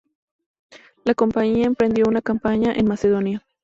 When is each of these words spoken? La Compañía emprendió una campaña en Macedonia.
La 1.03 1.13
Compañía 1.13 1.67
emprendió 1.67 2.05
una 2.07 2.23
campaña 2.23 2.73
en 2.73 2.87
Macedonia. 2.87 3.45